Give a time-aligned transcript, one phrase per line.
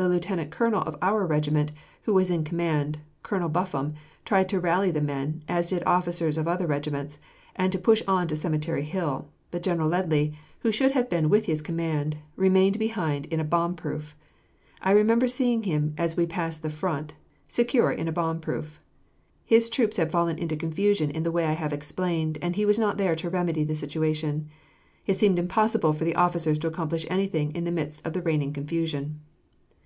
[0.00, 1.72] The lieutenant colonel of our regiment,
[2.02, 3.94] who was in command, Colonel Buffum,
[4.24, 7.18] tried to rally the men, as did officers of other regiments,
[7.56, 11.46] and to push on to Cemetery Hill; but General Ledlie, who should have been with
[11.46, 14.14] his command, remained behind in a bomb proof.
[14.80, 17.14] I remember seeing him, as we passed the front,
[17.48, 18.78] secure in a bomb proof.
[19.44, 22.78] His troops had fallen into confusion in the way I have explained, and he was
[22.78, 24.46] not there to remedy the situation.
[25.08, 28.52] It seemed impossible for the officers to accomplish anything in the midst of the reigning
[28.52, 29.22] confusion.